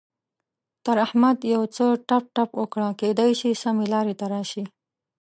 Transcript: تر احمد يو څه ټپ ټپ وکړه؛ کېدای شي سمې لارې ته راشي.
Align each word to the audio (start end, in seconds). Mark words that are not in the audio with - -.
تر 0.85 0.97
احمد 1.05 1.37
يو 1.53 1.63
څه 1.75 1.85
ټپ 2.07 2.23
ټپ 2.35 2.49
وکړه؛ 2.61 2.89
کېدای 3.01 3.31
شي 3.39 3.51
سمې 3.63 3.85
لارې 3.93 4.13
ته 4.19 4.25
راشي. 4.33 4.63